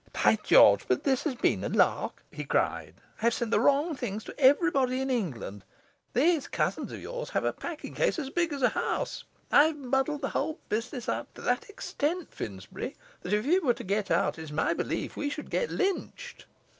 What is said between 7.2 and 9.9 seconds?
have a packing case as big as a house. I've